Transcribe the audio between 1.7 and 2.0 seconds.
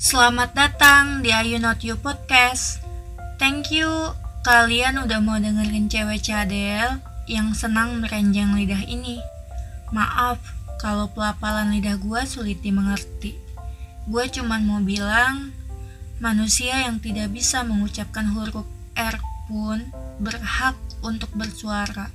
You